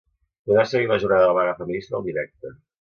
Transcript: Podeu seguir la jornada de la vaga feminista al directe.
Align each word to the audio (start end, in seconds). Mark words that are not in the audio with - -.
Podeu 0.49 0.65
seguir 0.71 0.89
la 0.93 0.97
jornada 1.05 1.21
de 1.29 1.29
la 1.33 1.37
vaga 1.41 1.55
feminista 1.61 1.99
al 2.01 2.11
directe. 2.11 2.57